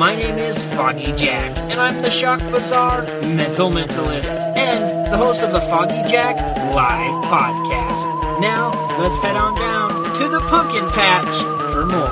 My 0.00 0.16
name 0.16 0.38
is 0.38 0.56
Foggy 0.72 1.12
Jack, 1.12 1.58
and 1.58 1.78
I'm 1.78 2.00
the 2.00 2.08
Shock 2.08 2.40
Bazaar 2.40 3.02
Mental 3.20 3.70
Mentalist 3.70 4.30
and 4.56 5.06
the 5.12 5.16
host 5.18 5.42
of 5.42 5.52
the 5.52 5.60
Foggy 5.60 6.02
Jack 6.10 6.36
Live 6.74 7.22
Podcast. 7.26 8.40
Now, 8.40 8.70
let's 8.98 9.18
head 9.18 9.36
on 9.36 9.54
down 9.56 9.90
to 9.90 10.28
the 10.28 10.40
pumpkin 10.48 10.88
patch 10.88 11.26
for 11.74 11.84
more. 11.84 12.06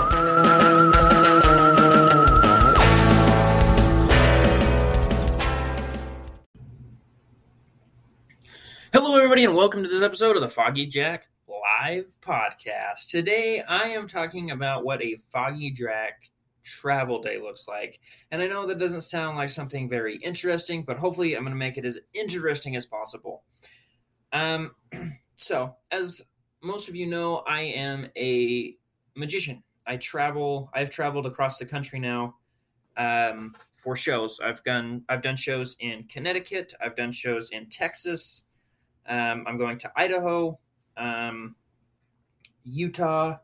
Hello, 8.92 9.16
everybody, 9.16 9.46
and 9.46 9.56
welcome 9.56 9.82
to 9.82 9.88
this 9.88 10.02
episode 10.02 10.36
of 10.36 10.42
the 10.42 10.50
Foggy 10.50 10.84
Jack 10.84 11.28
Live 11.48 12.14
Podcast. 12.20 13.08
Today, 13.08 13.62
I 13.62 13.84
am 13.84 14.06
talking 14.06 14.50
about 14.50 14.84
what 14.84 15.02
a 15.02 15.16
Foggy 15.32 15.70
Jack 15.70 16.28
travel 16.68 17.20
day 17.20 17.40
looks 17.40 17.66
like. 17.66 18.00
And 18.30 18.42
I 18.42 18.46
know 18.46 18.66
that 18.66 18.78
doesn't 18.78 19.02
sound 19.02 19.36
like 19.36 19.50
something 19.50 19.88
very 19.88 20.16
interesting, 20.16 20.82
but 20.82 20.98
hopefully, 20.98 21.34
I'm 21.34 21.42
going 21.42 21.52
to 21.52 21.58
make 21.58 21.78
it 21.78 21.84
as 21.84 21.98
interesting 22.14 22.76
as 22.76 22.86
possible. 22.86 23.42
Um, 24.32 24.72
so, 25.34 25.74
as 25.90 26.22
most 26.62 26.88
of 26.88 26.96
you 26.96 27.06
know, 27.06 27.36
I 27.46 27.60
am 27.60 28.08
a 28.16 28.76
magician. 29.16 29.62
I 29.86 29.96
travel. 29.96 30.70
I've 30.74 30.90
traveled 30.90 31.26
across 31.26 31.58
the 31.58 31.66
country 31.66 31.98
now 31.98 32.36
um, 32.96 33.54
for 33.76 33.96
shows. 33.96 34.38
I've 34.42 34.62
done. 34.64 35.02
I've 35.08 35.22
done 35.22 35.36
shows 35.36 35.76
in 35.80 36.04
Connecticut. 36.04 36.74
I've 36.80 36.96
done 36.96 37.12
shows 37.12 37.50
in 37.50 37.68
Texas. 37.70 38.44
Um, 39.08 39.44
I'm 39.46 39.56
going 39.56 39.78
to 39.78 39.92
Idaho, 39.96 40.58
um, 40.98 41.56
Utah. 42.64 43.38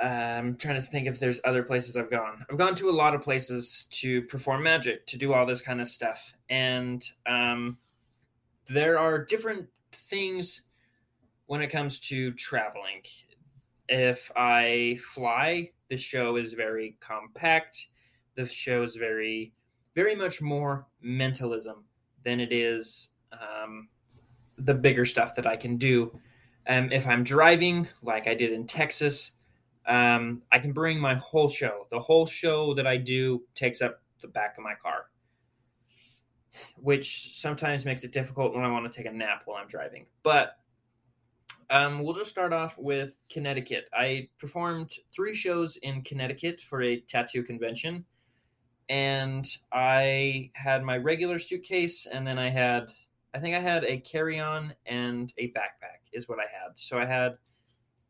I'm 0.00 0.56
trying 0.56 0.76
to 0.76 0.80
think 0.80 1.06
if 1.06 1.18
there's 1.18 1.40
other 1.44 1.62
places 1.62 1.96
I've 1.96 2.10
gone. 2.10 2.44
I've 2.50 2.58
gone 2.58 2.74
to 2.76 2.88
a 2.88 2.92
lot 2.92 3.14
of 3.14 3.22
places 3.22 3.86
to 3.90 4.22
perform 4.22 4.62
magic, 4.62 5.06
to 5.08 5.18
do 5.18 5.32
all 5.32 5.44
this 5.44 5.60
kind 5.60 5.80
of 5.80 5.88
stuff, 5.88 6.34
and 6.48 7.04
um, 7.26 7.78
there 8.66 8.98
are 8.98 9.24
different 9.24 9.66
things 9.92 10.62
when 11.46 11.62
it 11.62 11.68
comes 11.68 11.98
to 12.00 12.32
traveling. 12.32 13.02
If 13.88 14.30
I 14.36 14.98
fly, 15.02 15.70
the 15.88 15.96
show 15.96 16.36
is 16.36 16.52
very 16.52 16.96
compact. 17.00 17.88
The 18.34 18.46
show 18.46 18.82
is 18.82 18.96
very, 18.96 19.54
very 19.94 20.14
much 20.14 20.42
more 20.42 20.86
mentalism 21.00 21.84
than 22.22 22.38
it 22.38 22.52
is 22.52 23.08
um, 23.32 23.88
the 24.58 24.74
bigger 24.74 25.04
stuff 25.04 25.34
that 25.36 25.46
I 25.46 25.56
can 25.56 25.76
do. 25.76 26.12
Um, 26.66 26.92
if 26.92 27.06
I'm 27.06 27.24
driving, 27.24 27.88
like 28.02 28.28
I 28.28 28.34
did 28.34 28.52
in 28.52 28.66
Texas, 28.66 29.32
um, 29.88 30.42
I 30.52 30.58
can 30.58 30.72
bring 30.72 31.00
my 31.00 31.14
whole 31.14 31.48
show. 31.48 31.86
The 31.90 31.98
whole 31.98 32.26
show 32.26 32.74
that 32.74 32.86
I 32.86 32.98
do 32.98 33.42
takes 33.54 33.80
up 33.80 34.02
the 34.20 34.28
back 34.28 34.56
of 34.58 34.64
my 34.64 34.74
car, 34.74 35.06
which 36.76 37.34
sometimes 37.34 37.84
makes 37.84 38.04
it 38.04 38.12
difficult 38.12 38.54
when 38.54 38.64
I 38.64 38.70
want 38.70 38.90
to 38.90 38.96
take 38.96 39.10
a 39.10 39.14
nap 39.14 39.42
while 39.46 39.56
I'm 39.56 39.66
driving. 39.66 40.06
But 40.22 40.56
um, 41.70 42.02
we'll 42.02 42.14
just 42.14 42.30
start 42.30 42.52
off 42.52 42.76
with 42.78 43.22
Connecticut. 43.30 43.88
I 43.92 44.28
performed 44.38 44.92
three 45.14 45.34
shows 45.34 45.76
in 45.78 46.02
Connecticut 46.02 46.60
for 46.60 46.82
a 46.82 47.00
tattoo 47.00 47.42
convention, 47.42 48.04
and 48.88 49.46
I 49.72 50.50
had 50.54 50.82
my 50.82 50.98
regular 50.98 51.38
suitcase, 51.38 52.06
and 52.10 52.26
then 52.26 52.38
I 52.38 52.50
had 52.50 52.92
I 53.34 53.38
think 53.40 53.54
I 53.54 53.60
had 53.60 53.84
a 53.84 53.98
carry 53.98 54.40
on 54.40 54.74
and 54.86 55.32
a 55.38 55.48
backpack, 55.48 56.08
is 56.12 56.28
what 56.28 56.38
I 56.38 56.46
had. 56.50 56.72
So 56.76 56.98
I 56.98 57.04
had 57.04 57.36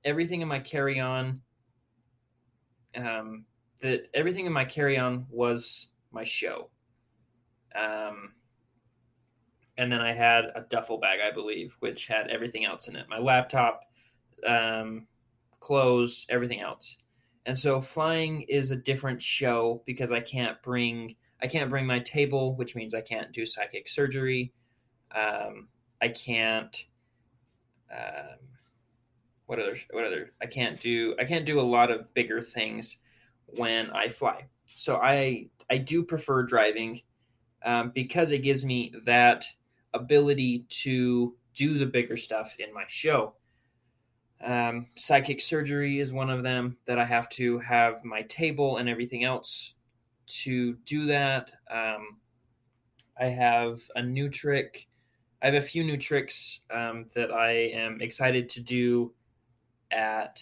everything 0.05 0.41
in 0.41 0.49
my 0.49 0.59
carry 0.61 1.01
on. 1.01 1.41
Um, 2.99 3.45
that 3.81 4.09
everything 4.13 4.47
in 4.47 4.53
my 4.53 4.65
carry 4.65 4.99
on 4.99 5.27
was 5.31 5.89
my 6.11 6.25
show. 6.25 6.71
Um, 7.75 8.33
and 9.77 9.93
then 9.93 10.01
I 10.01 10.13
had 10.13 10.47
a 10.57 10.63
duffel 10.69 10.99
bag, 10.99 11.21
I 11.25 11.31
believe, 11.31 11.77
which 11.79 12.07
had 12.07 12.29
everything 12.29 12.65
else 12.65 12.89
in 12.89 12.97
it 12.97 13.07
my 13.09 13.19
laptop, 13.19 13.85
um, 14.45 15.07
clothes, 15.61 16.27
everything 16.29 16.61
else. 16.61 16.97
And 17.47 17.59
so 17.59 17.81
flying 17.81 18.43
is 18.43 18.71
a 18.71 18.77
different 18.77 19.23
show 19.23 19.83
because 19.87 20.13
I 20.13 20.21
can't 20.21 20.61
bring 20.63 21.17
I 21.41 21.47
can't 21.47 21.71
bring 21.71 21.87
my 21.87 22.01
table, 22.01 22.57
which 22.57 22.75
means 22.75 22.95
I 22.95 23.01
can't 23.01 23.33
do 23.33 23.47
psychic 23.47 23.89
surgery. 23.89 24.53
Um, 25.15 25.69
I 26.03 26.09
can't. 26.09 26.77
Um, 27.97 28.39
what 29.49 29.59
other? 29.59 29.79
What 29.91 30.05
other? 30.05 30.31
I 30.43 30.47
can't 30.47 30.79
do. 30.79 31.15
I 31.19 31.25
can't 31.25 31.47
do 31.47 31.59
a 31.59 31.63
lot 31.63 31.91
of 31.91 32.13
bigger 32.13 32.43
things 32.43 32.99
when 33.47 33.91
I 33.91 34.11
fly. 34.11 34.45
So 34.67 34.97
I 34.97 35.49
I 35.71 35.79
do 35.79 36.05
prefer 36.05 36.43
driving 36.43 37.01
um, 37.65 37.91
because 37.95 38.31
it 38.31 38.43
gives 38.43 38.63
me 38.63 38.93
that 39.05 39.47
ability 39.95 40.67
to 40.83 41.35
do 41.55 41.79
the 41.79 41.87
bigger 41.87 42.19
stuff 42.19 42.57
in 42.59 42.75
my 42.75 42.85
show. 42.89 43.37
Um, 44.45 44.87
psychic 44.97 45.41
surgery 45.41 45.99
is 45.99 46.13
one 46.13 46.29
of 46.29 46.43
them 46.43 46.77
that 46.85 46.99
I 46.99 47.07
have 47.07 47.31
to 47.31 47.59
have 47.61 48.05
my 48.05 48.23
table 48.23 48.77
and 48.77 48.87
everything 48.87 49.25
else 49.25 49.73
to 50.43 50.75
do 50.85 51.07
that. 51.07 51.53
Um, 51.71 52.19
I 53.19 53.29
have 53.29 53.81
a 53.97 54.03
new 54.03 54.29
trick 54.29 54.89
I 55.41 55.47
have 55.47 55.55
a 55.55 55.61
few 55.61 55.85
new 55.85 55.97
tricks 55.97 56.61
um, 56.71 57.07
that 57.15 57.31
I 57.31 57.51
am 57.51 58.01
excited 58.01 58.49
to 58.51 58.61
do 58.61 59.13
at 59.91 60.41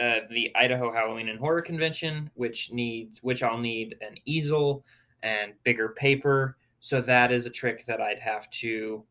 uh, 0.00 0.20
the 0.30 0.50
Idaho 0.56 0.92
Halloween 0.92 1.28
and 1.28 1.38
Horror 1.38 1.62
Convention, 1.62 2.30
which 2.34 2.72
needs 2.72 3.22
which 3.22 3.42
I'll 3.42 3.58
need 3.58 3.96
an 4.00 4.14
easel 4.24 4.84
and 5.22 5.52
bigger 5.62 5.90
paper. 5.90 6.56
So 6.80 7.00
that 7.02 7.30
is 7.30 7.44
a 7.46 7.50
trick 7.50 7.84
that 7.86 8.00
I'd 8.00 8.20
have 8.20 8.48
to 8.50 9.04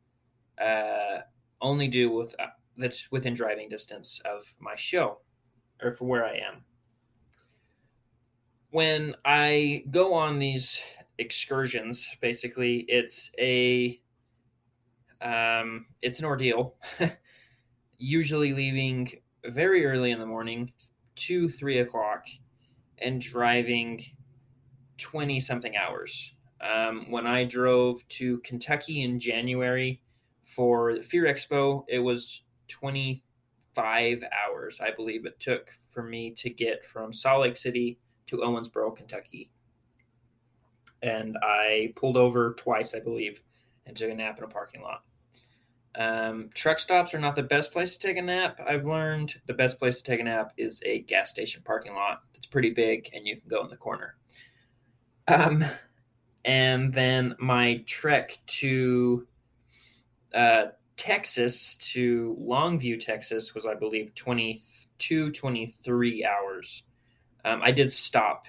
uh, 0.60 1.20
only 1.62 1.88
do 1.88 2.12
with 2.12 2.34
uh, 2.40 2.48
that's 2.78 3.12
within 3.12 3.34
driving 3.34 3.70
distance 3.70 4.20
of 4.26 4.56
my 4.60 4.76
show 4.76 5.20
or 5.82 5.92
for 5.92 6.06
where 6.06 6.26
I 6.26 6.38
am. 6.38 6.64
When 8.72 9.16
I 9.26 9.84
go 9.92 10.14
on 10.14 10.40
these 10.40 10.82
excursions, 11.18 12.10
basically, 12.22 12.86
it's 12.88 13.32
a 13.40 14.00
um, 15.22 15.86
it's 16.02 16.20
an 16.20 16.26
ordeal. 16.26 16.76
Usually 17.98 18.54
leaving 18.54 19.12
very 19.46 19.86
early 19.86 20.12
in 20.12 20.20
the 20.20 20.26
morning, 20.26 20.72
two, 21.16 21.50
three 21.50 21.80
o'clock, 21.80 22.26
and 23.00 23.22
driving 23.22 24.04
20 24.98 25.40
something 25.40 25.76
hours. 25.76 26.34
Um, 26.62 27.10
when 27.10 27.26
I 27.26 27.46
drove 27.46 28.08
to 28.10 28.40
Kentucky 28.40 29.02
in 29.04 29.20
January 29.20 30.02
for 30.44 31.02
Fear 31.04 31.26
Expo, 31.26 31.86
it 31.88 32.00
was 32.00 32.44
25 32.68 34.24
hours, 34.34 34.80
I 34.82 34.92
believe 34.92 35.26
it 35.26 35.40
took 35.40 35.72
for 35.90 36.04
me 36.04 36.32
to 36.32 36.50
get 36.50 36.86
from 36.86 37.14
Salt 37.14 37.42
Lake 37.42 37.58
City 37.58 38.00
to 38.28 38.38
Owensboro, 38.38 38.96
Kentucky. 38.96 39.50
And 41.02 41.38
I 41.42 41.94
pulled 41.96 42.18
over 42.18 42.54
twice, 42.56 42.94
I 42.94 43.00
believe, 43.00 43.42
and 43.86 43.96
took 43.96 44.12
a 44.12 44.16
nap 44.16 44.38
in 44.38 44.44
a 44.44 44.48
parking 44.48 44.82
lot. 44.82 45.04
Um, 45.96 46.50
truck 46.54 46.80
stops 46.80 47.14
are 47.14 47.20
not 47.20 47.36
the 47.36 47.44
best 47.44 47.72
place 47.72 47.98
to 47.98 48.08
take 48.08 48.18
a 48.18 48.22
nap. 48.22 48.60
I've 48.66 48.86
learned 48.86 49.42
the 49.48 49.54
best 49.54 49.80
place 49.80 49.98
to 49.98 50.04
take 50.04 50.20
a 50.20 50.24
nap 50.24 50.54
is 50.58 50.82
a 50.86 51.00
gas 51.00 51.30
station 51.30 51.62
parking 51.66 51.94
lot. 51.94 52.22
It's 52.36 52.46
pretty 52.46 52.70
big 52.70 53.10
and 53.14 53.26
you 53.26 53.36
can 53.36 53.48
go 53.48 53.64
in 53.64 53.70
the 53.70 53.78
corner. 53.78 54.16
Um, 55.28 55.66
and 56.46 56.94
then 56.94 57.36
my 57.40 57.84
trek 57.86 58.38
to 58.46 59.28
uh, 60.34 60.66
Texas, 60.96 61.76
to 61.78 62.38
Longview, 62.40 63.00
Texas, 63.00 63.54
was, 63.56 63.66
I 63.66 63.74
believe, 63.74 64.14
22, 64.16 65.32
23 65.32 66.26
hours. 66.26 66.84
Um, 67.46 67.62
I 67.64 67.72
did 67.72 67.92
stop 67.92 68.46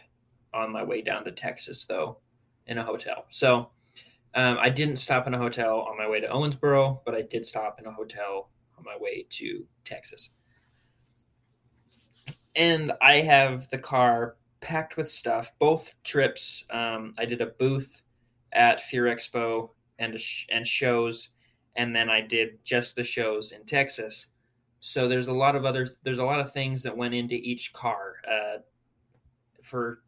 on 0.53 0.73
my 0.73 0.83
way 0.83 1.01
down 1.01 1.25
to 1.25 1.33
Texas, 1.33 1.85
though, 1.85 2.19
in 2.67 2.79
a 2.79 2.83
hotel. 2.83 3.25
So, 3.29 3.71
um, 4.35 4.59
I 4.61 4.71
didn't 4.71 4.97
stop 4.97 5.27
in 5.27 5.35
a 5.35 5.39
hotel 5.39 5.81
on 5.81 5.99
my 5.99 6.09
way 6.09 6.21
to 6.21 6.29
Owensboro, 6.29 7.01
but 7.05 7.15
I 7.15 7.23
did 7.23 7.45
stop 7.45 7.79
in 7.81 7.87
a 7.87 7.93
hotel 7.93 8.51
on 8.79 8.85
my 8.85 8.97
way 8.99 9.27
to 9.31 9.67
Texas. 9.85 10.31
And 12.55 12.93
I 13.03 13.21
have 13.23 13.69
the 13.71 13.79
car 13.79 14.37
packed 14.61 14.97
with 14.97 15.11
stuff. 15.11 15.51
Both 15.59 15.95
trips, 16.05 16.65
um, 16.71 17.15
I 17.19 17.25
did 17.25 17.41
a 17.41 17.47
booth 17.47 18.03
at 18.53 18.81
Fear 18.81 19.05
Expo 19.05 19.71
and 19.99 20.19
sh- 20.21 20.47
and 20.51 20.67
shows, 20.67 21.29
and 21.77 21.95
then 21.95 22.09
I 22.11 22.21
did 22.21 22.65
just 22.65 22.97
the 22.97 23.05
shows 23.05 23.53
in 23.53 23.65
Texas. 23.65 24.29
So 24.81 25.09
there's 25.09 25.29
a 25.29 25.33
lot 25.33 25.57
of 25.57 25.65
other 25.65 25.89
there's 26.03 26.19
a 26.19 26.25
lot 26.25 26.41
of 26.41 26.53
things 26.53 26.83
that 26.83 26.97
went 26.97 27.15
into 27.15 27.35
each 27.35 27.73
car. 27.73 28.15
Uh, 28.29 28.59
for 29.63 30.03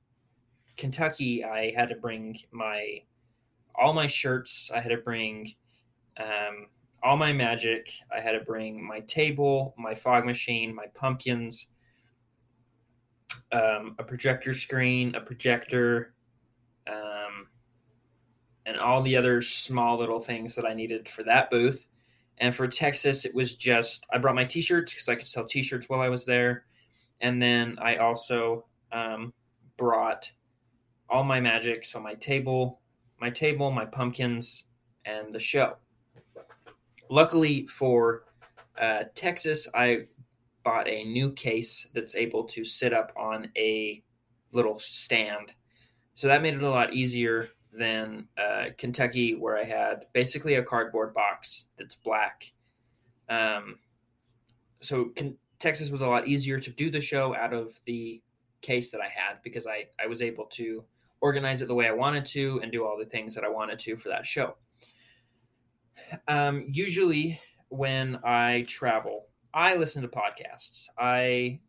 Kentucky, 0.77 1.45
I 1.45 1.73
had 1.73 1.89
to 1.91 1.97
bring 1.97 2.39
my 2.51 3.03
all 3.75 3.93
my 3.93 4.07
shirts. 4.07 4.71
I 4.75 4.81
had 4.81 4.91
to 4.91 4.99
bring 4.99 5.55
um, 6.19 6.67
all 7.03 7.17
my 7.17 7.33
magic. 7.33 7.91
I 8.15 8.21
had 8.21 8.33
to 8.33 8.41
bring 8.41 8.87
my 8.87 9.01
table, 9.01 9.75
my 9.79 9.95
fog 9.95 10.25
machine, 10.25 10.75
my 10.75 10.87
pumpkins, 10.95 11.69
um, 13.51 13.95
a 13.99 14.05
projector 14.05 14.53
screen, 14.53 15.15
a 15.15 15.21
projector, 15.21 16.15
and 18.65 18.77
all 18.77 19.03
the 19.03 19.17
other 19.17 19.43
small 19.43 19.99
little 19.99 20.21
things 20.21 20.55
that 20.55 20.65
I 20.65 20.75
needed 20.75 21.09
for 21.09 21.23
that 21.25 21.51
booth. 21.51 21.87
And 22.39 22.55
for 22.55 22.67
Texas, 22.67 23.25
it 23.25 23.35
was 23.35 23.55
just 23.55 24.07
I 24.13 24.19
brought 24.19 24.35
my 24.35 24.45
T-shirts 24.45 24.93
because 24.93 25.09
I 25.09 25.15
could 25.15 25.27
sell 25.27 25.45
T-shirts 25.45 25.89
while 25.89 26.01
I 26.01 26.09
was 26.09 26.25
there, 26.25 26.65
and 27.21 27.41
then 27.41 27.77
I 27.81 27.97
also 27.97 28.67
um, 28.91 29.33
brought 29.77 30.33
all 31.09 31.25
my 31.25 31.41
magic, 31.41 31.85
so 31.85 32.01
my 32.01 32.15
table, 32.15 32.81
my 33.23 33.31
table, 33.31 33.71
my 33.71 33.85
pumpkins, 33.85 34.65
and 35.05 35.33
the 35.33 35.39
show. 35.39 35.77
Luckily 37.09 37.69
for 37.69 38.25
uh, 38.81 39.05
Texas, 39.15 39.69
I 39.73 40.07
bought 40.65 40.89
a 40.89 41.05
new 41.05 41.31
case 41.31 41.87
that's 41.95 42.17
able 42.17 42.43
to 42.45 42.65
sit 42.65 42.93
up 42.93 43.13
on 43.17 43.49
a 43.57 44.03
little 44.53 44.77
stand. 44.81 45.53
So 46.15 46.27
that 46.27 46.43
made 46.43 46.55
it 46.55 46.63
a 46.63 46.69
lot 46.69 46.95
easier 46.95 47.49
than 47.73 48.27
uh, 48.37 48.67
Kentucky, 48.77 49.37
where 49.37 49.57
I 49.57 49.65
had 49.65 50.07
basically 50.13 50.55
a 50.57 50.63
cardboard 50.65 51.15
box 51.15 51.67
that's 51.79 51.95
black. 51.95 52.53
Um, 53.29 53.79
so 54.81 55.11
con- 55.17 55.39
Texas 55.61 55.93
was 55.93 56.01
a 56.01 56.09
lot 56.09 56.27
easier 56.27 56.59
to 56.59 56.71
do 56.71 56.91
the 56.91 57.01
show 57.01 57.37
out 57.37 57.55
of 57.55 57.79
the 57.85 58.21
case 58.63 58.91
that 58.91 59.01
I 59.01 59.09
had 59.15 59.43
because 59.45 59.69
I, 59.69 59.87
I 60.03 60.09
was 60.09 60.21
able 60.23 60.47
to 60.55 60.85
organize 61.23 61.63
it 61.63 61.69
the 61.69 61.75
way 61.75 61.89
I 61.89 61.93
wanted 61.93 62.27
to 62.27 62.61
and 62.63 62.71
do 62.71 62.85
all 62.85 62.99
the 62.99 63.07
things 63.07 63.35
that 63.35 63.45
I 63.45 63.49
wanted 63.49 63.79
to 63.79 63.97
for 63.97 64.11
that 64.11 64.27
show. 64.27 64.57
Um, 66.29 66.67
usually, 66.71 67.41
when 67.69 68.19
I 68.23 68.67
travel, 68.69 69.29
I 69.55 69.77
listen 69.77 70.03
to 70.03 70.09
podcasts. 70.09 70.89
I 70.99 71.61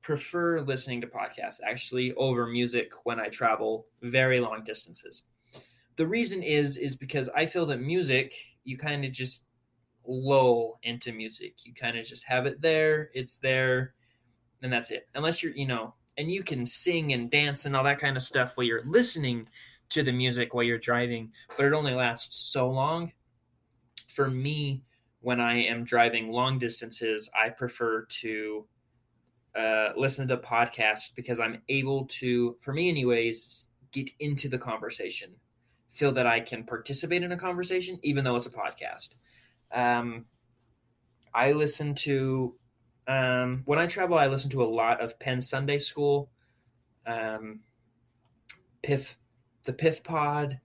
prefer 0.00 0.62
listening 0.62 1.02
to 1.02 1.06
podcasts 1.06 1.60
actually 1.62 2.14
over 2.14 2.46
music 2.46 2.92
when 3.04 3.20
I 3.20 3.28
travel 3.28 3.86
very 4.00 4.40
long 4.40 4.64
distances. 4.64 5.24
The 5.96 6.06
reason 6.06 6.42
is 6.42 6.78
is 6.78 6.96
because 6.96 7.28
I 7.36 7.44
feel 7.44 7.66
that 7.66 7.80
music 7.80 8.32
you 8.64 8.78
kind 8.78 9.04
of 9.04 9.12
just 9.12 9.44
lull 10.06 10.78
into 10.82 11.12
music. 11.12 11.64
You 11.64 11.74
kind 11.74 11.98
of 11.98 12.06
just 12.06 12.24
have 12.24 12.46
it 12.46 12.60
there, 12.60 13.10
it's 13.14 13.38
there, 13.38 13.94
and 14.62 14.72
that's 14.72 14.90
it. 14.90 15.08
Unless 15.14 15.42
you're, 15.42 15.54
you 15.54 15.66
know, 15.66 15.94
and 16.16 16.30
you 16.30 16.42
can 16.42 16.66
sing 16.66 17.12
and 17.12 17.30
dance 17.30 17.64
and 17.64 17.74
all 17.74 17.84
that 17.84 17.98
kind 17.98 18.16
of 18.16 18.22
stuff 18.22 18.56
while 18.56 18.66
you're 18.66 18.84
listening 18.84 19.48
to 19.90 20.02
the 20.02 20.12
music 20.12 20.54
while 20.54 20.62
you're 20.62 20.78
driving, 20.78 21.32
but 21.56 21.66
it 21.66 21.72
only 21.72 21.94
lasts 21.94 22.50
so 22.50 22.68
long. 22.68 23.12
For 24.08 24.30
me, 24.30 24.82
when 25.20 25.40
I 25.40 25.62
am 25.64 25.84
driving 25.84 26.30
long 26.30 26.58
distances, 26.58 27.28
I 27.34 27.50
prefer 27.50 28.06
to 28.20 28.66
uh, 29.54 29.90
listen 29.96 30.28
to 30.28 30.36
podcasts 30.36 31.14
because 31.14 31.40
I'm 31.40 31.62
able 31.68 32.06
to, 32.06 32.56
for 32.60 32.72
me, 32.72 32.88
anyways, 32.88 33.66
get 33.92 34.10
into 34.20 34.48
the 34.48 34.58
conversation, 34.58 35.32
feel 35.90 36.12
that 36.12 36.26
I 36.26 36.40
can 36.40 36.64
participate 36.64 37.22
in 37.22 37.32
a 37.32 37.36
conversation, 37.36 37.98
even 38.02 38.24
though 38.24 38.36
it's 38.36 38.46
a 38.46 38.50
podcast. 38.50 39.14
Um, 39.72 40.26
I 41.34 41.52
listen 41.52 41.94
to, 41.96 42.54
um, 43.06 43.62
when 43.64 43.78
I 43.78 43.86
travel, 43.86 44.18
I 44.18 44.26
listen 44.26 44.50
to 44.50 44.62
a 44.62 44.64
lot 44.64 45.00
of 45.00 45.18
Penn 45.18 45.40
Sunday 45.40 45.78
School, 45.78 46.30
um, 47.06 47.60
Piff, 48.82 49.18
the 49.64 49.72
Piff 49.72 50.02
Pod, 50.02 50.60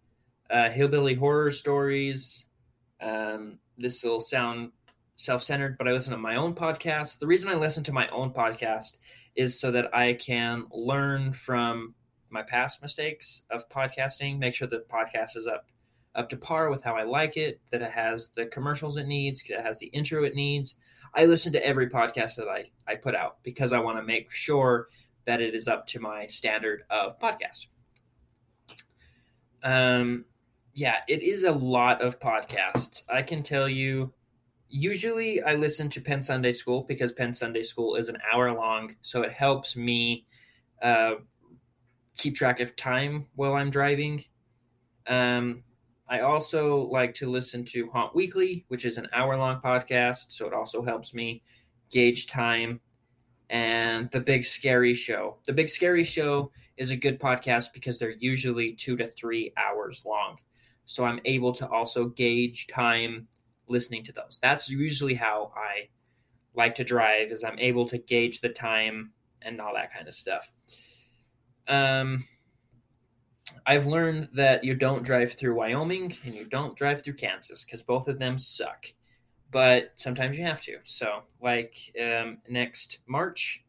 uh, 0.50 0.70
Hillbilly 0.70 1.16
Horror 1.16 1.52
Stories. 1.52 2.46
Um, 3.02 3.60
this 3.78 4.04
will 4.04 4.22
sound 4.22 4.72
self-centered, 5.16 5.78
but 5.78 5.88
I 5.88 5.92
listen 5.92 6.14
to 6.14 6.20
my 6.20 6.36
own 6.36 6.54
podcast. 6.54 7.20
The 7.20 7.28
reason 7.28 7.50
I 7.50 7.56
listen 7.56 7.84
to 7.84 7.94
my 7.94 8.08
own 8.10 8.32
podcast 8.32 8.98
is 9.36 9.60
so 9.60 9.72
that 9.72 9.94
I 9.96 10.14
can 10.14 10.66
learn 10.72 11.34
from 11.34 11.96
my 12.30 12.42
past 12.42 12.82
mistakes 12.82 13.44
of 13.50 13.68
podcasting, 13.70 14.40
make 14.40 14.56
sure 14.56 14.68
the 14.68 14.86
podcast 14.90 15.36
is 15.36 15.48
up 15.48 15.68
up 16.16 16.30
to 16.30 16.38
par 16.38 16.70
with 16.70 16.84
how 16.84 16.96
I 16.96 17.04
like 17.04 17.38
it, 17.38 17.60
that 17.72 17.82
it 17.82 17.92
has 17.92 18.30
the 18.30 18.46
commercials 18.46 18.98
it 18.98 19.08
needs, 19.08 19.44
it 19.48 19.62
has 19.62 19.80
the 19.80 19.88
intro 19.88 20.24
it 20.24 20.36
needs. 20.36 20.76
I 21.14 21.26
listen 21.26 21.52
to 21.54 21.66
every 21.66 21.90
podcast 21.90 22.36
that 22.36 22.48
I, 22.48 22.66
I 22.88 22.96
put 22.96 23.16
out 23.16 23.38
because 23.44 23.74
I 23.74 23.80
want 23.80 23.98
to 23.98 24.04
make 24.04 24.32
sure 24.32 24.88
that 25.26 25.42
it 25.42 25.56
is 25.56 25.68
up 25.68 25.88
to 25.88 26.00
my 26.00 26.28
standard 26.28 26.84
of 26.90 27.20
podcast. 27.20 27.68
Um, 29.64 30.26
yeah, 30.74 30.98
it 31.08 31.24
is 31.24 31.44
a 31.44 31.52
lot 31.52 32.02
of 32.02 32.20
podcasts. 32.20 33.04
I 33.10 33.22
can 33.22 33.44
tell 33.44 33.68
you 33.68 34.14
usually 34.70 35.42
I 35.42 35.56
listen 35.56 35.90
to 35.90 36.02
Penn 36.02 36.22
Sunday 36.22 36.52
School 36.52 36.84
because 36.88 37.12
Penn 37.12 37.34
Sunday 37.34 37.64
School 37.64 37.96
is 37.96 38.10
an 38.10 38.18
hour 38.32 38.54
long, 38.54 38.96
so 39.02 39.22
it 39.22 39.32
helps 39.32 39.76
me 39.78 40.26
uh, 40.82 41.16
keep 42.18 42.36
track 42.36 42.60
of 42.60 42.76
time 42.76 43.28
while 43.36 43.54
I'm 43.54 43.70
driving. 43.70 44.26
Um, 45.08 45.64
I 46.08 46.20
also 46.20 46.82
like 46.82 47.14
to 47.16 47.30
listen 47.30 47.66
to 47.66 47.90
Haunt 47.92 48.16
Weekly, 48.16 48.66
which 48.68 48.86
is 48.86 48.98
an 48.98 49.08
hour 49.12 49.38
long 49.38 49.60
podcast, 49.60 50.26
so 50.30 50.46
it 50.46 50.54
also 50.54 50.84
helps 50.84 51.14
me 51.14 51.42
gauge 51.90 52.28
time. 52.28 52.80
And 53.50 54.10
The 54.12 54.22
Big 54.22 54.46
Scary 54.46 54.94
Show. 54.94 55.38
The 55.46 55.54
Big 55.54 55.70
Scary 55.70 56.04
Show 56.04 56.52
is 56.78 56.92
a 56.92 56.96
good 56.96 57.20
podcast 57.20 57.74
because 57.74 57.98
they're 57.98 58.16
usually 58.20 58.74
two 58.74 58.96
to 58.98 59.08
three 59.08 59.54
hours 59.58 60.04
long. 60.06 60.38
So 60.86 61.06
I'm 61.06 61.20
able 61.26 61.54
to 61.54 61.68
also 61.70 62.08
gauge 62.08 62.68
time 62.68 63.28
listening 63.68 64.04
to 64.04 64.12
those. 64.12 64.40
That's 64.42 64.70
usually 64.70 65.16
how 65.16 65.52
I 65.56 65.90
like 66.56 66.76
to 66.76 66.84
drive 66.84 67.32
is 67.32 67.44
I'm 67.44 67.60
able 67.60 67.88
to 67.88 67.98
gauge 67.98 68.42
the 68.42 68.50
time 68.50 69.12
and 69.42 69.60
all 69.60 69.74
that 69.74 69.94
kind 69.94 70.08
of 70.08 70.14
stuff. 70.14 70.52
Um, 71.68 72.24
I've 73.66 73.86
learned 73.86 74.30
that 74.34 74.64
you 74.64 74.76
don't 74.76 75.04
drive 75.04 75.34
through 75.34 75.56
Wyoming 75.56 76.14
and 76.26 76.34
you 76.34 76.46
don't 76.46 76.76
drive 76.76 77.02
through 77.02 77.16
Kansas 77.16 77.66
because 77.66 77.84
both 77.84 78.08
of 78.08 78.20
them 78.20 78.38
suck. 78.38 78.86
But 79.52 79.94
sometimes 79.96 80.38
you 80.38 80.44
have 80.44 80.62
to. 80.62 80.78
So, 80.84 81.24
like 81.42 81.78
um, 82.02 82.40
next 82.50 83.00
March, 83.08 83.64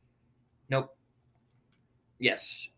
nope. 0.69 0.97
Yes, 2.19 2.69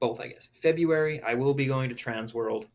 both, 0.00 0.20
I 0.20 0.28
guess. 0.28 0.48
February, 0.54 1.22
I 1.22 1.34
will 1.34 1.54
be 1.54 1.66
going 1.66 1.88
to 1.88 1.94
Transworld, 1.94 2.66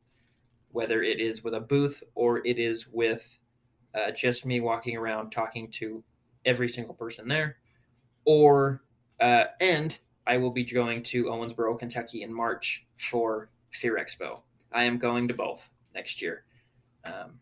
whether 0.71 1.01
it 1.01 1.19
is 1.19 1.43
with 1.43 1.53
a 1.53 1.59
booth 1.59 2.03
or 2.15 2.45
it 2.45 2.59
is 2.59 2.87
with 2.87 3.39
uh, 3.95 4.11
just 4.11 4.45
me 4.45 4.59
walking 4.59 4.97
around 4.97 5.31
talking 5.31 5.69
to 5.71 6.03
every 6.45 6.69
single 6.69 6.93
person 6.93 7.27
there, 7.27 7.57
or 8.25 8.83
uh, 9.19 9.45
and 9.59 9.97
I 10.27 10.37
will 10.37 10.51
be 10.51 10.63
going 10.63 11.03
to 11.03 11.25
Owensboro, 11.25 11.77
Kentucky 11.77 12.23
in 12.23 12.33
March 12.33 12.85
for 12.95 13.49
Fear 13.71 13.97
Expo. 13.97 14.41
I 14.71 14.83
am 14.83 14.97
going 14.97 15.27
to 15.27 15.33
both 15.33 15.69
next 15.95 16.21
year. 16.21 16.43
Um, 17.05 17.39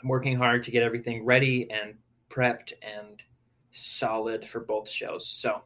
I'm 0.00 0.08
working 0.08 0.36
hard 0.36 0.62
to 0.64 0.70
get 0.70 0.82
everything 0.82 1.24
ready 1.24 1.70
and 1.70 1.94
prepped 2.28 2.72
and 2.82 3.22
solid 3.70 4.44
for 4.44 4.60
both 4.60 4.88
shows. 4.88 5.26
So, 5.26 5.62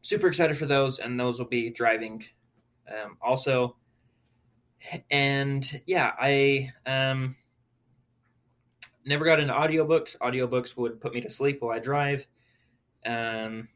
super 0.00 0.28
excited 0.28 0.56
for 0.56 0.66
those, 0.66 0.98
and 0.98 1.18
those 1.18 1.38
will 1.38 1.48
be 1.48 1.70
driving 1.70 2.24
um, 2.88 3.16
also. 3.20 3.76
And 5.10 5.82
yeah, 5.86 6.12
I 6.18 6.72
um, 6.86 7.36
never 9.04 9.24
got 9.24 9.40
into 9.40 9.54
audiobooks. 9.54 10.16
Audiobooks 10.18 10.76
would 10.76 11.00
put 11.00 11.14
me 11.14 11.20
to 11.22 11.30
sleep 11.30 11.62
while 11.62 11.76
I 11.76 11.78
drive. 11.78 12.26
Um, 13.06 13.68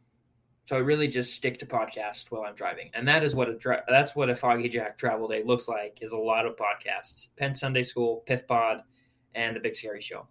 so 0.68 0.76
I 0.76 0.80
really 0.80 1.08
just 1.08 1.32
stick 1.32 1.58
to 1.60 1.66
podcast 1.66 2.30
while 2.30 2.42
I'm 2.42 2.54
driving, 2.54 2.90
and 2.92 3.08
that 3.08 3.24
is 3.24 3.34
what 3.34 3.48
a 3.48 3.82
that's 3.88 4.14
what 4.14 4.28
a 4.28 4.34
Foggy 4.34 4.68
Jack 4.68 4.98
travel 4.98 5.26
day 5.26 5.42
looks 5.42 5.66
like. 5.66 5.96
Is 6.02 6.12
a 6.12 6.16
lot 6.18 6.44
of 6.44 6.56
podcasts: 6.56 7.28
Penn 7.38 7.54
Sunday 7.54 7.82
School, 7.82 8.22
Piff 8.26 8.46
Pod, 8.46 8.82
and 9.34 9.56
the 9.56 9.60
Big 9.60 9.76
Scary 9.76 10.02
Show. 10.02 10.26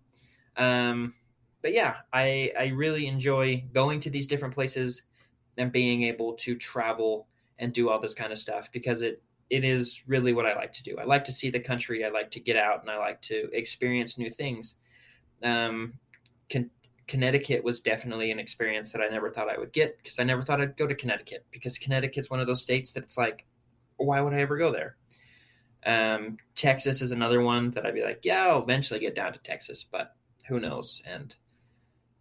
Um, 0.56 1.16
but 1.64 1.74
yeah, 1.74 1.96
I 2.14 2.52
I 2.56 2.68
really 2.68 3.08
enjoy 3.08 3.66
going 3.74 4.00
to 4.02 4.12
these 4.12 4.28
different 4.28 4.54
places 4.54 5.02
and 5.58 5.72
being 5.72 6.04
able 6.04 6.34
to 6.34 6.56
travel 6.56 7.28
and 7.58 7.74
do 7.74 7.90
all 7.90 8.00
this 8.00 8.14
kind 8.14 8.32
of 8.32 8.38
stuff 8.38 8.72
because 8.72 9.02
it 9.02 9.24
it 9.50 9.64
is 9.64 10.04
really 10.06 10.34
what 10.34 10.46
I 10.46 10.54
like 10.54 10.74
to 10.74 10.84
do. 10.84 11.00
I 11.00 11.06
like 11.06 11.24
to 11.24 11.32
see 11.32 11.50
the 11.50 11.60
country. 11.60 12.06
I 12.06 12.10
like 12.10 12.30
to 12.32 12.40
get 12.40 12.58
out 12.58 12.82
and 12.82 12.92
I 12.92 13.00
like 13.00 13.24
to 13.24 13.50
experience 13.54 14.20
new 14.20 14.30
things 14.30 14.76
um, 15.42 15.94
Connecticut 17.08 17.64
was 17.64 17.80
definitely 17.80 18.32
an 18.32 18.40
experience 18.40 18.92
that 18.92 19.02
I 19.02 19.08
never 19.08 19.32
thought 19.32 19.50
I 19.50 19.58
would 19.58 19.72
get 19.72 19.98
because 19.98 20.20
I 20.20 20.24
never 20.24 20.42
thought 20.42 20.60
I'd 20.60 20.78
go 20.78 20.88
to 20.88 20.96
Connecticut 20.96 21.46
because 21.52 21.78
Connecticut's 21.78 22.30
one 22.30 22.40
of 22.40 22.48
those 22.48 22.62
states 22.62 22.92
that 22.92 23.04
it's 23.04 23.18
like, 23.18 23.46
why 23.98 24.22
would 24.22 24.34
I 24.34 24.42
ever 24.42 24.58
go 24.58 24.72
there? 24.72 24.98
Um, 25.86 26.38
Texas 26.56 27.02
is 27.02 27.12
another 27.12 27.42
one 27.42 27.72
that 27.72 27.86
I'd 27.86 27.94
be 27.94 28.04
like, 28.04 28.22
yeah, 28.24 28.48
I'll 28.48 28.62
eventually 28.62 29.00
get 29.00 29.16
down 29.16 29.32
to 29.34 29.40
Texas, 29.40 29.86
but 29.90 30.16
who 30.48 30.60
knows? 30.60 31.02
And 31.06 31.36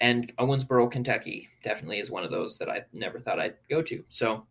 and 0.00 0.37
Owensboro, 0.37 0.90
Kentucky, 0.90 1.49
definitely 1.64 1.99
is 2.00 2.11
one 2.11 2.23
of 2.23 2.31
those 2.31 2.59
that 2.59 2.69
I 2.69 2.85
never 2.93 3.19
thought 3.19 3.40
I'd 3.40 3.57
go 3.69 3.81
to. 3.83 4.05
So 4.09 4.47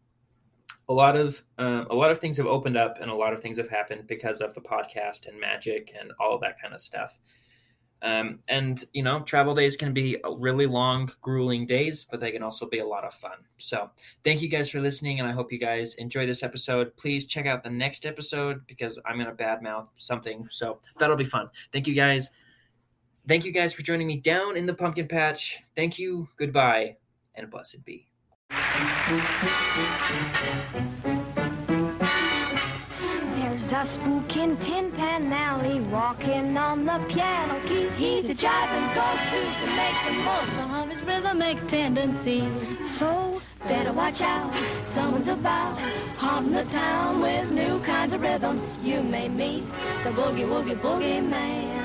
a 0.89 0.93
lot 0.93 1.15
of 1.15 1.43
uh, 1.57 1.85
a 1.89 1.95
lot 1.95 2.11
of 2.11 2.19
things 2.19 2.37
have 2.37 2.45
opened 2.47 2.77
up, 2.77 2.99
and 2.99 3.09
a 3.09 3.15
lot 3.15 3.33
of 3.33 3.41
things 3.41 3.57
have 3.57 3.69
happened 3.69 4.07
because 4.07 4.41
of 4.41 4.53
the 4.53 4.61
podcast 4.61 5.27
and 5.27 5.39
magic 5.39 5.93
and 5.99 6.11
all 6.19 6.37
that 6.39 6.59
kind 6.61 6.73
of 6.73 6.81
stuff. 6.81 7.17
Um, 8.01 8.39
and 8.47 8.83
you 8.93 9.01
know, 9.01 9.21
travel 9.21 9.55
days 9.55 9.75
can 9.75 9.93
be 9.93 10.17
really 10.37 10.67
long, 10.67 11.09
grueling 11.21 11.65
days, 11.65 12.05
but 12.09 12.19
they 12.19 12.31
can 12.31 12.43
also 12.43 12.67
be 12.67 12.79
a 12.79 12.85
lot 12.85 13.03
of 13.03 13.13
fun. 13.13 13.37
So, 13.57 13.89
thank 14.23 14.41
you 14.41 14.49
guys 14.49 14.69
for 14.69 14.79
listening, 14.79 15.19
and 15.19 15.27
I 15.27 15.31
hope 15.31 15.51
you 15.51 15.57
guys 15.57 15.95
enjoy 15.95 16.25
this 16.25 16.43
episode. 16.43 16.95
Please 16.97 17.25
check 17.25 17.45
out 17.45 17.63
the 17.63 17.69
next 17.69 18.05
episode 18.05 18.67
because 18.67 18.99
I'm 19.05 19.17
gonna 19.17 19.33
badmouth 19.33 19.87
something, 19.95 20.47
so 20.51 20.79
that'll 20.99 21.15
be 21.15 21.23
fun. 21.23 21.49
Thank 21.71 21.87
you 21.87 21.95
guys. 21.95 22.29
Thank 23.27 23.43
you 23.43 23.51
guys 23.51 23.73
for 23.73 23.81
joining 23.81 24.05
me 24.05 24.17
down 24.17 24.55
in 24.55 24.67
the 24.67 24.73
pumpkin 24.73 25.07
patch. 25.07 25.63
Thank 25.75 25.97
you. 25.97 26.29
Goodbye, 26.37 26.97
and 27.33 27.49
blessed 27.49 27.83
be. 27.83 28.07
A 33.71 33.85
spook 33.87 34.37
in 34.37 34.55
Tin 34.57 34.91
Pan 34.91 35.33
Alley 35.33 35.81
walking 35.81 36.55
on 36.55 36.85
the 36.85 37.03
piano 37.09 37.59
keys. 37.67 37.91
He's 37.93 38.25
a 38.25 38.35
jiving 38.35 38.93
go-to 38.93 39.41
to 39.41 39.67
make 39.75 39.95
the 40.05 40.13
most 40.23 40.53
of 40.71 40.89
his 40.89 41.01
rhythmic 41.01 41.67
tendency. 41.67 42.47
So 42.99 43.41
better 43.67 43.91
watch 43.91 44.21
out, 44.21 44.53
someone's 44.93 45.27
about 45.27 45.79
haunting 46.15 46.53
the 46.53 46.65
town 46.65 47.19
with 47.19 47.49
new 47.49 47.79
kinds 47.79 48.13
of 48.13 48.21
rhythm. 48.21 48.61
You 48.83 49.01
may 49.01 49.27
meet 49.29 49.65
the 50.03 50.11
boogie 50.11 50.47
woogie 50.47 50.79
boogie 50.79 51.27
man. 51.27 51.81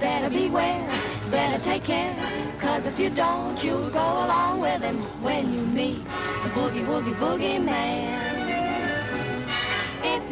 Better 0.00 0.30
beware, 0.30 0.84
better 1.30 1.62
take 1.62 1.84
care, 1.84 2.16
cause 2.58 2.84
if 2.86 2.98
you 2.98 3.08
don't, 3.08 3.62
you'll 3.62 3.88
go 3.90 3.98
along 3.98 4.60
with 4.60 4.82
him 4.82 4.98
when 5.22 5.54
you 5.54 5.60
meet 5.60 6.04
the 6.42 6.50
boogie 6.50 6.84
woogie 6.84 7.14
boogie 7.14 7.64
man. 7.64 8.23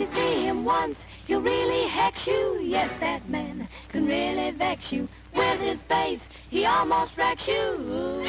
You 0.02 0.08
see 0.08 0.42
him 0.42 0.64
once, 0.64 0.98
he'll 1.28 1.40
really 1.40 1.86
hex 1.86 2.26
you. 2.26 2.58
Yes, 2.60 2.90
that 2.98 3.28
man 3.28 3.68
can 3.90 4.04
really 4.04 4.50
vex 4.50 4.90
you. 4.90 5.08
With 5.32 5.60
his 5.60 5.78
bass, 5.82 6.28
he 6.50 6.66
almost 6.66 7.16
wrecks 7.16 7.46
you. 7.46 8.26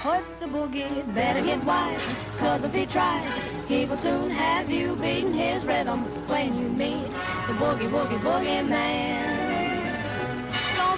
Put 0.00 0.24
the 0.40 0.46
boogie, 0.46 1.14
better 1.14 1.42
get 1.42 1.62
wise, 1.62 2.00
cause 2.38 2.64
if 2.64 2.72
he 2.72 2.86
tries, 2.86 3.30
he 3.68 3.84
will 3.84 3.98
soon 3.98 4.30
have 4.30 4.70
you 4.70 4.96
beating 4.96 5.34
his 5.34 5.62
rhythm 5.66 6.04
when 6.26 6.56
you 6.56 6.70
meet 6.70 7.06
the 7.48 7.52
boogie 7.60 7.90
woogie 7.90 8.18
boogie 8.22 8.66
man. 8.66 9.45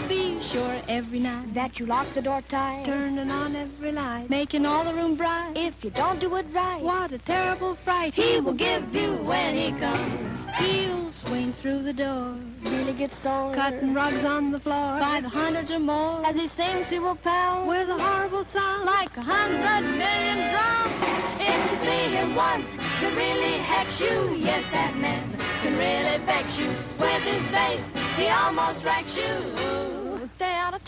Be 0.09 0.41
sure 0.41 0.81
every 0.89 1.19
night 1.19 1.53
that 1.53 1.79
you 1.79 1.85
lock 1.85 2.07
the 2.15 2.23
door 2.23 2.41
tight, 2.49 2.87
turning 2.87 3.31
on 3.31 3.55
every 3.55 3.93
light, 3.93 4.31
making 4.31 4.65
all 4.65 4.83
the 4.83 4.95
room 4.95 5.17
bright. 5.17 5.53
If 5.55 5.85
you 5.85 5.91
don't 5.91 6.19
do 6.19 6.35
it 6.37 6.47
right, 6.51 6.81
what 6.81 7.13
a 7.13 7.19
terrible 7.19 7.75
fright 7.85 8.15
he 8.15 8.41
will 8.41 8.55
give 8.55 8.95
you 8.95 9.17
when 9.17 9.55
he 9.55 9.71
comes. 9.79 10.35
He'll 10.57 11.13
swing 11.13 11.53
through 11.53 11.83
the 11.83 11.93
door, 11.93 12.39
really 12.63 12.95
get 12.95 13.13
sore, 13.13 13.55
cutting 13.55 13.93
rugs 13.93 14.25
on 14.25 14.51
the 14.51 14.59
floor 14.59 14.99
by 14.99 15.21
the 15.21 15.29
hundreds 15.29 15.71
or 15.71 15.79
more. 15.79 16.25
As 16.25 16.37
he 16.37 16.49
sings, 16.49 16.89
he 16.89 16.99
will 16.99 17.17
pound 17.17 17.69
with 17.69 17.91
a 17.91 17.99
horrible 17.99 18.47
sound, 18.47 18.87
like 18.87 19.15
a 19.15 19.21
hundred 19.21 19.91
million 19.91 20.51
drums. 20.51 20.95
If 21.39 21.71
you 21.71 21.77
see 21.87 22.17
him 22.17 22.35
once, 22.35 22.67
he'll 23.01 23.15
really 23.15 23.59
hex 23.59 24.01
you. 24.01 24.37
Yes, 24.37 24.65
that 24.73 24.97
man 24.97 25.37
can 25.61 25.77
really 25.77 26.25
vex 26.25 26.59
you 26.59 26.69
with 26.99 27.23
his 27.25 27.43
bass. 27.53 27.83
He 28.17 28.29
almost 28.29 28.83
wrecks 28.85 29.15
you. 29.15 29.98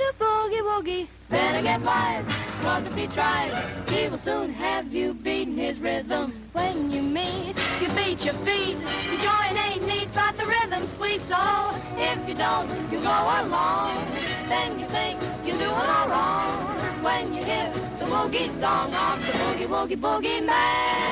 Stay 0.00 0.06
out 0.06 0.12
of 0.12 0.18
too 0.18 0.24
boogie 0.24 0.62
woogie. 0.62 1.08
Better 1.28 1.62
get 1.62 1.82
wise, 1.82 2.24
cause 2.62 2.86
if 2.86 2.94
he 2.94 3.06
tries, 3.08 3.90
he 3.90 4.08
will 4.08 4.18
soon 4.18 4.52
have 4.52 4.92
you 4.92 5.12
beating 5.12 5.56
his 5.56 5.78
rhythm. 5.78 6.48
When 6.52 6.90
you 6.90 7.02
meet, 7.02 7.54
you 7.80 7.88
beat 7.90 8.24
your 8.24 8.34
feet. 8.46 8.78
Your 8.78 9.20
joint 9.20 9.58
ain't 9.66 9.86
neat, 9.86 10.08
but 10.14 10.36
the 10.38 10.46
rhythm's 10.46 10.90
sweet. 10.96 11.20
So 11.28 11.36
if 11.96 12.28
you 12.28 12.34
don't, 12.34 12.70
you 12.90 13.00
go 13.00 13.10
along. 13.10 13.94
Then 14.48 14.78
you 14.80 14.86
think 14.88 15.20
you're 15.44 15.58
doing 15.58 15.70
all 15.70 16.08
wrong. 16.08 17.02
When 17.02 17.34
you 17.34 17.44
hear 17.44 17.70
the 17.98 18.06
woogie 18.06 18.48
song 18.60 18.94
of 18.94 19.20
the 19.26 19.32
boogie 19.32 19.68
woogie 19.68 20.00
boogie 20.00 20.44
man. 20.44 21.10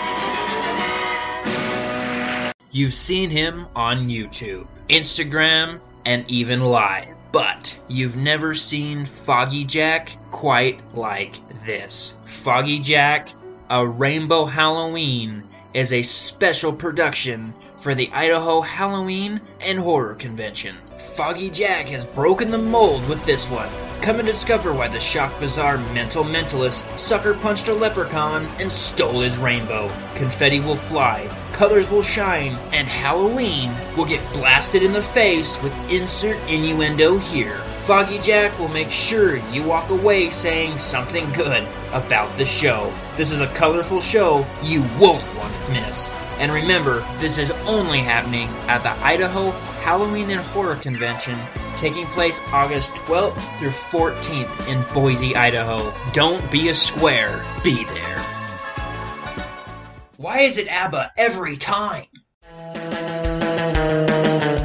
You've 2.70 2.94
seen 2.94 3.28
him 3.30 3.66
on 3.74 4.08
YouTube, 4.08 4.66
Instagram, 4.88 5.80
and 6.06 6.24
even 6.30 6.60
live, 6.60 7.17
but 7.32 7.78
you've 7.88 8.16
never 8.16 8.54
seen 8.54 9.04
Foggy 9.04 9.64
Jack 9.64 10.16
quite 10.30 10.80
like 10.94 11.34
this. 11.64 12.14
Foggy 12.24 12.78
Jack, 12.78 13.28
a 13.70 13.86
Rainbow 13.86 14.44
Halloween, 14.44 15.44
is 15.74 15.92
a 15.92 16.02
special 16.02 16.72
production 16.72 17.54
for 17.76 17.94
the 17.94 18.10
Idaho 18.12 18.60
Halloween 18.60 19.40
and 19.60 19.78
Horror 19.78 20.14
Convention. 20.14 20.76
Foggy 20.98 21.50
Jack 21.50 21.88
has 21.88 22.06
broken 22.06 22.50
the 22.50 22.58
mold 22.58 23.06
with 23.08 23.24
this 23.24 23.46
one. 23.50 23.68
Come 24.02 24.20
and 24.20 24.26
discover 24.26 24.72
why 24.72 24.88
the 24.88 25.00
Shock 25.00 25.38
Bazaar 25.40 25.76
mental 25.92 26.24
mentalist 26.24 26.98
sucker 26.98 27.34
punched 27.34 27.68
a 27.68 27.74
leprechaun 27.74 28.46
and 28.58 28.72
stole 28.72 29.20
his 29.20 29.38
rainbow. 29.38 29.90
Confetti 30.14 30.60
will 30.60 30.76
fly, 30.76 31.28
colors 31.52 31.90
will 31.90 32.02
shine, 32.02 32.56
and 32.72 32.88
Halloween 32.88 33.70
will 33.96 34.06
get 34.06 34.32
blasted 34.32 34.82
in 34.82 34.92
the 34.92 35.02
face 35.02 35.60
with 35.62 35.74
insert 35.90 36.38
innuendo 36.48 37.18
here. 37.18 37.60
Foggy 37.80 38.18
Jack 38.20 38.56
will 38.58 38.68
make 38.68 38.90
sure 38.90 39.36
you 39.52 39.62
walk 39.62 39.90
away 39.90 40.30
saying 40.30 40.78
something 40.78 41.30
good 41.32 41.66
about 41.92 42.34
the 42.36 42.46
show. 42.46 42.92
This 43.16 43.32
is 43.32 43.40
a 43.40 43.48
colorful 43.48 44.00
show 44.00 44.46
you 44.62 44.82
won't 44.98 45.24
want 45.36 45.54
to 45.54 45.72
miss. 45.72 46.08
And 46.38 46.52
remember, 46.52 47.00
this 47.18 47.36
is 47.36 47.50
only 47.66 47.98
happening 47.98 48.48
at 48.68 48.82
the 48.84 48.92
Idaho 49.04 49.50
Halloween 49.80 50.30
and 50.30 50.40
Horror 50.40 50.76
Convention 50.76 51.38
taking 51.78 52.06
place 52.06 52.40
August 52.52 52.94
12th 52.94 53.58
through 53.58 53.68
14th 53.68 54.68
in 54.68 54.82
Boise, 54.92 55.36
Idaho. 55.36 55.94
Don't 56.12 56.50
be 56.50 56.70
a 56.70 56.74
square, 56.74 57.44
be 57.62 57.84
there. 57.84 58.18
Why 60.16 60.40
is 60.40 60.58
it 60.58 60.66
ABBA 60.68 61.12
every 61.16 61.56
time? 61.56 62.06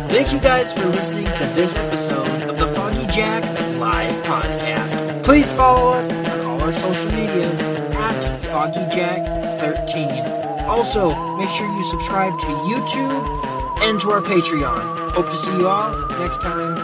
Thank 0.10 0.32
you 0.34 0.40
guys 0.40 0.74
for 0.74 0.86
listening 0.88 1.26
to 1.26 1.46
this 1.56 1.76
episode 1.76 2.50
of 2.50 2.58
the 2.58 2.66
Foggy 2.76 3.06
Jack 3.08 3.44
Live 3.78 4.12
Podcast. 4.24 5.24
Please 5.24 5.52
follow 5.54 5.94
us 5.94 6.12
on 6.32 6.42
all 6.46 6.64
our 6.64 6.74
social 6.74 7.12
medias 7.12 7.62
at 7.62 8.42
FoggyJack13. 8.44 10.68
Also, 10.68 11.10
make 11.38 11.50
sure 11.50 11.68
you 11.68 11.84
subscribe 11.86 12.34
to 12.40 12.46
YouTube 12.46 13.82
and 13.82 14.00
to 14.02 14.12
our 14.12 14.22
Patreon. 14.22 15.12
Hope 15.12 15.28
to 15.28 15.36
see 15.36 15.56
you 15.58 15.68
all 15.68 15.92
next 16.20 16.42
time 16.42 16.76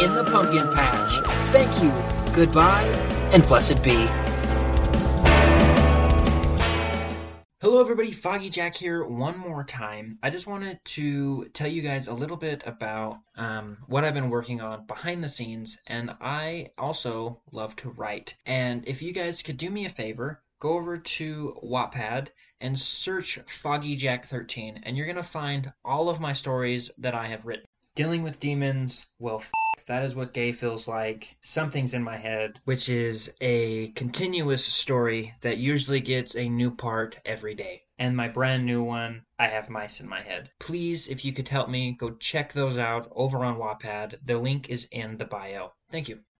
in 0.00 0.14
the 0.14 0.24
pumpkin 0.24 0.72
patch. 0.74 1.20
Thank 1.52 1.82
you, 1.82 1.92
goodbye, 2.34 2.86
and 3.32 3.46
blessed 3.46 3.84
be. 3.84 4.08
Hello, 7.60 7.78
everybody. 7.78 8.10
Foggy 8.10 8.48
Jack 8.48 8.74
here 8.74 9.04
one 9.04 9.38
more 9.38 9.62
time. 9.62 10.16
I 10.22 10.30
just 10.30 10.46
wanted 10.46 10.80
to 10.82 11.44
tell 11.52 11.68
you 11.68 11.82
guys 11.82 12.08
a 12.08 12.14
little 12.14 12.38
bit 12.38 12.62
about 12.64 13.18
um, 13.36 13.76
what 13.86 14.02
I've 14.02 14.14
been 14.14 14.30
working 14.30 14.62
on 14.62 14.86
behind 14.86 15.22
the 15.22 15.28
scenes, 15.28 15.76
and 15.86 16.16
I 16.22 16.68
also 16.78 17.42
love 17.52 17.76
to 17.76 17.90
write. 17.90 18.36
And 18.46 18.88
if 18.88 19.02
you 19.02 19.12
guys 19.12 19.42
could 19.42 19.58
do 19.58 19.68
me 19.68 19.84
a 19.84 19.90
favor, 19.90 20.42
go 20.60 20.70
over 20.70 20.96
to 20.96 21.56
Wattpad 21.62 22.28
and 22.62 22.78
search 22.78 23.38
Foggy 23.46 23.96
Jack 23.96 24.24
13, 24.24 24.80
and 24.82 24.96
you're 24.96 25.06
going 25.06 25.16
to 25.16 25.22
find 25.22 25.74
all 25.84 26.08
of 26.08 26.20
my 26.20 26.32
stories 26.32 26.90
that 26.96 27.14
I 27.14 27.26
have 27.26 27.44
written. 27.44 27.66
Dealing 27.94 28.22
with 28.22 28.40
demons, 28.40 29.04
well, 29.18 29.40
f- 29.40 29.50
that 29.90 30.04
is 30.04 30.14
what 30.14 30.32
gay 30.32 30.52
feels 30.52 30.86
like. 30.86 31.36
Something's 31.40 31.94
in 31.94 32.04
my 32.04 32.16
head, 32.16 32.60
which 32.64 32.88
is 32.88 33.34
a 33.40 33.88
continuous 33.88 34.64
story 34.64 35.34
that 35.42 35.58
usually 35.58 35.98
gets 35.98 36.36
a 36.36 36.48
new 36.48 36.70
part 36.70 37.18
every 37.26 37.56
day. 37.56 37.82
And 37.98 38.16
my 38.16 38.28
brand 38.28 38.64
new 38.64 38.84
one, 38.84 39.24
I 39.36 39.48
have 39.48 39.68
mice 39.68 39.98
in 39.98 40.08
my 40.08 40.20
head. 40.20 40.50
Please, 40.60 41.08
if 41.08 41.24
you 41.24 41.32
could 41.32 41.48
help 41.48 41.68
me, 41.68 41.90
go 41.90 42.10
check 42.10 42.52
those 42.52 42.78
out 42.78 43.08
over 43.16 43.44
on 43.44 43.58
Wattpad. 43.58 44.20
The 44.24 44.38
link 44.38 44.70
is 44.70 44.86
in 44.92 45.16
the 45.16 45.24
bio. 45.24 45.72
Thank 45.90 46.08
you. 46.08 46.20